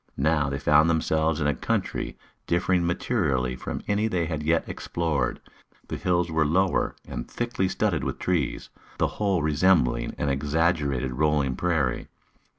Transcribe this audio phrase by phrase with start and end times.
[0.17, 2.17] Now they found themselves in a country
[2.47, 5.39] differing materially from any they had yet explored.
[5.89, 11.55] The hills were lower and thickly studded with trees, the whole resembling an exaggerated rolling
[11.55, 12.07] prairie.